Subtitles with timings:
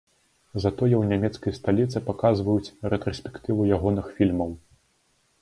[0.63, 4.51] Затое ў нямецкай сталіцы паказваюць рэтраспектыву ягоных фільмаў.